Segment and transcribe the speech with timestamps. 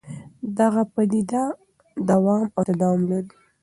[0.59, 1.43] دغه پدیدې
[2.09, 3.31] دوام او تداوم لري.